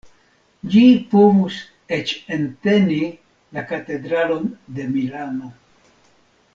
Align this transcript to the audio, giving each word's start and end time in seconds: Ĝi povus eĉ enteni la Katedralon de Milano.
Ĝi 0.75 0.79
povus 1.11 1.57
eĉ 1.97 2.13
enteni 2.37 2.99
la 3.59 3.67
Katedralon 3.73 4.49
de 4.79 4.91
Milano. 4.97 5.55